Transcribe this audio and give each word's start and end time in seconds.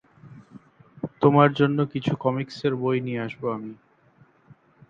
তোমার 1.21 1.49
জন্য 1.53 1.77
কিছু 1.93 2.13
কমিক্সের 2.15 2.73
বই 2.75 2.97
নিয়ে 2.99 3.23
আসবো 3.27 3.45
আমি। 3.51 3.73